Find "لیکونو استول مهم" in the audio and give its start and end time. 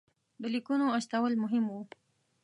0.53-1.65